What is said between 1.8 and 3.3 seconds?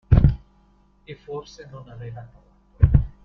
aveva torto.